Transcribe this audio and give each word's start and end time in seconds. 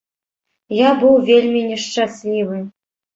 Я 0.77 0.89
быў 1.01 1.13
вельмі 1.29 1.61
нешчаслівы. 1.71 2.57